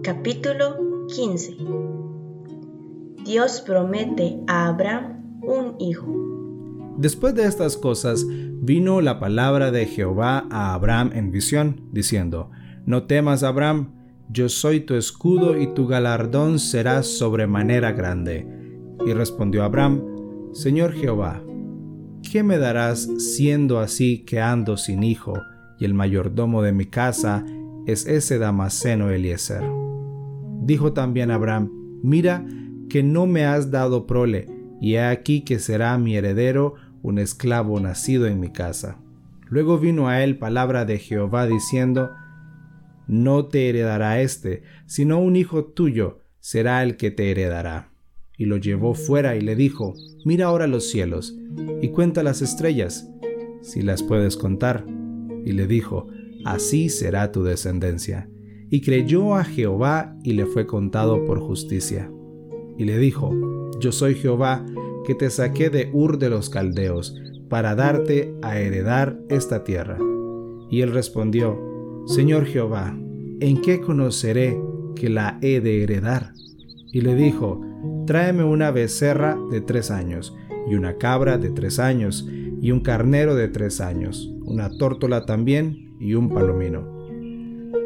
Capítulo 0.03 1.07
15 1.15 1.57
Dios 3.25 3.63
promete 3.65 4.41
a 4.49 4.67
Abraham 4.67 5.41
un 5.43 5.77
hijo. 5.79 6.42
Después 6.97 7.35
de 7.35 7.47
estas 7.47 7.77
cosas, 7.77 8.27
vino 8.29 9.01
la 9.01 9.19
palabra 9.19 9.71
de 9.71 9.87
Jehová 9.87 10.47
a 10.51 10.75
Abraham 10.75 11.11
en 11.15 11.31
visión, 11.31 11.81
diciendo, 11.91 12.51
No 12.85 13.05
temas, 13.05 13.43
Abraham, 13.43 13.89
yo 14.31 14.49
soy 14.49 14.81
tu 14.81 14.95
escudo 14.95 15.61
y 15.61 15.75
tu 15.75 15.87
galardón 15.87 16.59
será 16.59 17.03
sobremanera 17.03 17.93
grande. 17.93 18.47
Y 19.07 19.13
respondió 19.13 19.65
Abraham, 19.65 20.03
Señor 20.53 20.93
Jehová, 20.93 21.43
¿qué 22.31 22.43
me 22.43 22.59
darás 22.59 23.09
siendo 23.19 23.79
así 23.79 24.25
que 24.25 24.41
ando 24.41 24.77
sin 24.77 25.03
hijo, 25.03 25.35
y 25.79 25.85
el 25.85 25.95
mayordomo 25.95 26.63
de 26.63 26.73
mi 26.73 26.87
casa 26.87 27.45
es 27.87 28.07
ese 28.07 28.39
Damaseno 28.39 29.11
Eliezer? 29.11 29.65
Dijo 30.61 30.93
también 30.93 31.31
Abraham, 31.31 31.71
Mira 32.03 32.47
que 32.89 33.03
no 33.03 33.27
me 33.27 33.45
has 33.45 33.71
dado 33.71 34.07
prole, 34.07 34.47
y 34.81 34.95
he 34.95 35.03
aquí 35.03 35.43
que 35.43 35.59
será 35.59 35.97
mi 35.99 36.17
heredero 36.17 36.75
un 37.03 37.19
esclavo 37.19 37.79
nacido 37.81 38.27
en 38.27 38.41
mi 38.41 38.51
casa. 38.51 38.99
Luego 39.49 39.79
vino 39.79 40.09
a 40.09 40.23
él 40.23 40.39
palabra 40.39 40.85
de 40.85 40.99
Jehová 40.99 41.47
diciendo, 41.47 42.11
No 43.07 43.47
te 43.47 43.69
heredará 43.69 44.23
éste, 44.23 44.63
sino 44.87 45.21
un 45.21 45.37
hijo 45.37 45.65
tuyo 45.65 46.21
será 46.41 46.83
el 46.83 46.97
que 46.97 47.11
te 47.11 47.31
heredará. 47.31 47.93
Y 48.39 48.47
lo 48.47 48.57
llevó 48.57 48.95
fuera 48.95 49.37
y 49.37 49.41
le 49.41 49.55
dijo, 49.57 49.95
Mira 50.25 50.47
ahora 50.47 50.67
los 50.67 50.89
cielos, 50.91 51.37
y 51.81 51.89
cuenta 51.89 52.23
las 52.23 52.43
estrellas, 52.43 53.09
si 53.61 53.83
las 53.83 54.03
puedes 54.03 54.37
contar. 54.37 54.87
Y 55.45 55.53
le 55.53 55.67
dijo, 55.67 56.09
Así 56.45 56.89
será 56.89 57.31
tu 57.31 57.45
descendencia. 57.45 58.29
Y 58.71 58.81
creyó 58.81 59.35
a 59.35 59.45
Jehová 59.45 60.17
y 60.25 60.33
le 60.33 60.47
fue 60.47 60.67
contado 60.67 61.25
por 61.25 61.41
justicia. 61.41 62.11
Y 62.79 62.85
le 62.85 62.99
dijo, 62.99 63.71
Yo 63.81 63.93
soy 63.93 64.15
Jehová, 64.15 64.65
que 65.05 65.15
te 65.15 65.31
saqué 65.31 65.71
de 65.71 65.91
Ur 65.93 66.19
de 66.19 66.31
los 66.31 66.51
Caldeos, 66.51 67.21
para 67.49 67.75
darte 67.75 68.35
a 68.43 68.59
heredar 68.59 69.19
esta 69.29 69.63
tierra. 69.65 69.99
Y 70.71 70.81
él 70.81 70.93
respondió, 70.93 71.59
Señor 72.07 72.47
Jehová, 72.47 72.97
¿en 73.41 73.61
qué 73.61 73.81
conoceré 73.81 74.59
que 74.97 75.11
la 75.11 75.39
he 75.43 75.61
de 75.61 75.83
heredar? 75.83 76.33
Y 76.93 77.03
le 77.03 77.15
dijo, 77.15 77.61
Tráeme 78.07 78.43
una 78.43 78.71
becerra 78.71 79.39
de 79.51 79.61
tres 79.61 79.91
años, 79.91 80.37
y 80.69 80.75
una 80.75 80.97
cabra 80.97 81.39
de 81.39 81.51
tres 81.51 81.79
años, 81.79 82.29
y 82.61 82.71
un 82.71 82.81
carnero 82.81 83.35
de 83.35 83.49
tres 83.49 83.81
años, 83.81 84.33
una 84.45 84.71
tórtola 84.71 85.27
también, 85.27 85.97
y 86.01 86.15
un 86.15 86.29
palomino. 86.29 86.87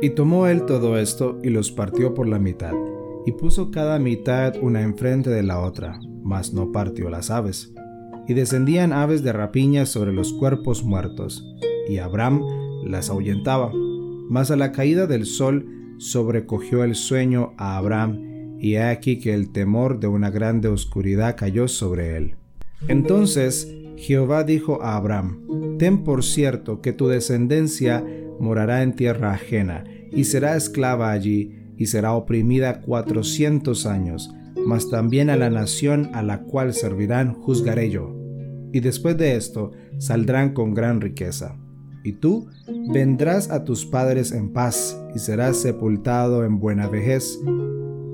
Y 0.01 0.11
tomó 0.11 0.47
él 0.47 0.65
todo 0.65 0.99
esto 0.99 1.39
y 1.43 1.51
los 1.51 1.71
partió 1.71 2.15
por 2.15 2.29
la 2.29 2.39
mitad, 2.39 2.75
y 3.27 3.33
puso 3.33 3.71
cada 3.71 3.99
mitad 3.99 4.55
una 4.63 4.83
enfrente 4.83 5.31
de 5.31 5.43
la 5.43 5.61
otra, 5.61 5.99
mas 6.27 6.53
no 6.53 6.73
partió 6.73 7.09
las 7.09 7.31
aves. 7.31 7.73
Y 8.27 8.35
descendían 8.35 8.93
aves 8.93 9.23
de 9.23 9.33
rapiña 9.33 9.87
sobre 9.87 10.13
los 10.13 10.33
cuerpos 10.33 10.83
muertos, 10.83 11.45
y 11.89 11.99
Abraham 11.99 12.43
las 12.85 13.09
ahuyentaba. 13.09 13.71
Mas 14.29 14.51
a 14.51 14.57
la 14.57 14.73
caída 14.73 15.07
del 15.07 15.25
sol 15.25 15.67
sobrecogió 15.99 16.83
el 16.83 16.97
sueño 16.97 17.53
a 17.57 17.77
Abraham, 17.77 18.59
y 18.59 18.75
he 18.75 18.83
aquí 18.83 19.19
que 19.21 19.35
el 19.35 19.53
temor 19.53 20.01
de 20.01 20.09
una 20.09 20.31
grande 20.31 20.67
oscuridad 20.67 21.37
cayó 21.37 21.69
sobre 21.69 22.17
él. 22.17 22.35
Entonces 22.89 23.73
Jehová 23.97 24.43
dijo 24.43 24.83
a 24.83 24.97
Abraham, 24.97 25.77
Ten 25.79 26.03
por 26.03 26.25
cierto 26.25 26.81
que 26.81 26.93
tu 26.93 27.07
descendencia 27.07 28.05
morará 28.41 28.83
en 28.83 28.97
tierra 28.97 29.33
ajena, 29.33 29.85
y 30.11 30.25
será 30.25 30.57
esclava 30.57 31.13
allí, 31.13 31.53
y 31.77 31.87
será 31.87 32.15
oprimida 32.15 32.81
cuatrocientos 32.81 33.87
años, 33.87 34.31
mas 34.67 34.91
también 34.91 35.31
a 35.31 35.37
la 35.37 35.49
nación 35.49 36.11
a 36.13 36.23
la 36.23 36.43
cual 36.43 36.75
servirán 36.75 37.35
juzgaré 37.35 37.89
yo. 37.89 38.15
Y 38.73 38.81
después 38.81 39.17
de 39.17 39.37
esto 39.37 39.71
saldrán 39.99 40.53
con 40.53 40.75
gran 40.75 41.01
riqueza. 41.01 41.57
Y 42.03 42.15
tú 42.15 42.49
vendrás 42.93 43.51
a 43.51 43.65
tus 43.65 43.87
padres 43.87 44.33
en 44.33 44.53
paz 44.53 45.01
y 45.15 45.21
serás 45.21 45.57
sepultado 45.57 46.45
en 46.45 46.59
buena 46.59 46.89
vejez. 46.89 47.41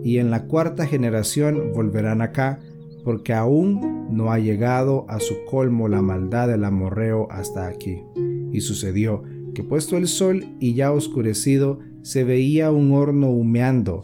Y 0.04 0.18
en 0.18 0.30
la 0.30 0.44
cuarta 0.44 0.86
generación 0.86 1.72
volverán 1.74 2.20
acá, 2.20 2.60
porque 3.02 3.32
aún 3.32 4.08
no 4.10 4.30
ha 4.30 4.38
llegado 4.38 5.06
a 5.08 5.20
su 5.20 5.34
colmo 5.50 5.88
la 5.88 6.02
maldad 6.02 6.48
del 6.48 6.64
amorreo 6.64 7.28
hasta 7.30 7.66
aquí. 7.66 8.02
Y 8.52 8.60
sucedió 8.60 9.22
que 9.54 9.64
puesto 9.64 9.96
el 9.96 10.06
sol 10.06 10.44
y 10.60 10.74
ya 10.74 10.92
oscurecido, 10.92 11.80
se 12.02 12.24
veía 12.24 12.70
un 12.70 12.92
horno 12.92 13.30
humeando 13.30 14.02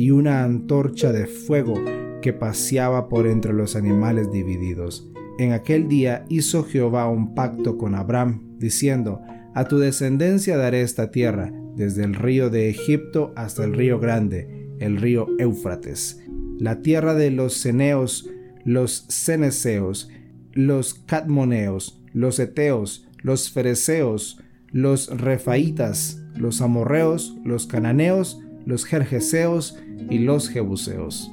y 0.00 0.12
una 0.12 0.44
antorcha 0.44 1.12
de 1.12 1.26
fuego 1.26 1.74
que 2.22 2.32
paseaba 2.32 3.10
por 3.10 3.26
entre 3.26 3.52
los 3.52 3.76
animales 3.76 4.32
divididos. 4.32 5.12
En 5.38 5.52
aquel 5.52 5.88
día 5.88 6.24
hizo 6.30 6.64
Jehová 6.64 7.06
un 7.06 7.34
pacto 7.34 7.76
con 7.76 7.94
Abraham, 7.94 8.56
diciendo, 8.56 9.20
A 9.54 9.68
tu 9.68 9.76
descendencia 9.76 10.56
daré 10.56 10.80
esta 10.80 11.10
tierra, 11.10 11.52
desde 11.76 12.04
el 12.04 12.14
río 12.14 12.48
de 12.48 12.70
Egipto 12.70 13.34
hasta 13.36 13.62
el 13.62 13.74
río 13.74 14.00
grande, 14.00 14.70
el 14.78 14.96
río 14.96 15.26
Éufrates, 15.38 16.24
la 16.58 16.80
tierra 16.80 17.12
de 17.12 17.30
los 17.30 17.52
ceneos, 17.52 18.26
los 18.64 19.04
ceneseos, 19.10 20.08
los 20.54 20.94
cadmoneos, 20.94 22.00
los 22.14 22.38
eteos, 22.38 23.06
los 23.18 23.50
fereceos, 23.50 24.40
los 24.72 25.14
refaitas, 25.14 26.22
los 26.36 26.62
amorreos, 26.62 27.36
los 27.44 27.66
cananeos, 27.66 28.40
los 28.70 28.86
jerjeseos 28.86 29.76
y 30.08 30.20
los 30.20 30.48
jebuseos. 30.48 31.30